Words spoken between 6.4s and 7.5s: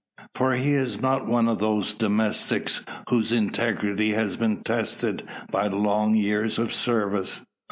of service.